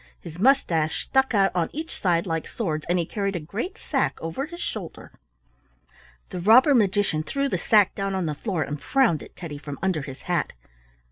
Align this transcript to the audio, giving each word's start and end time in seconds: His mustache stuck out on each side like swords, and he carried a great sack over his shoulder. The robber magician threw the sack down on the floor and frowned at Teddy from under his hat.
His 0.19 0.39
mustache 0.39 1.05
stuck 1.05 1.35
out 1.35 1.51
on 1.55 1.69
each 1.73 1.91
side 2.01 2.25
like 2.25 2.47
swords, 2.47 2.87
and 2.89 2.97
he 2.97 3.05
carried 3.05 3.35
a 3.35 3.39
great 3.39 3.77
sack 3.77 4.19
over 4.19 4.47
his 4.47 4.59
shoulder. 4.59 5.11
The 6.31 6.39
robber 6.39 6.73
magician 6.73 7.21
threw 7.21 7.47
the 7.47 7.59
sack 7.59 7.93
down 7.93 8.15
on 8.15 8.25
the 8.25 8.33
floor 8.33 8.63
and 8.63 8.81
frowned 8.81 9.21
at 9.21 9.35
Teddy 9.35 9.59
from 9.59 9.77
under 9.83 10.01
his 10.01 10.23
hat. 10.23 10.53